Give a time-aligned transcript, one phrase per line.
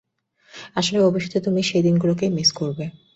[0.75, 2.85] আসলে, ভবিষ্যতে তুমি সেই দিনগুলোকেই মিস করবে।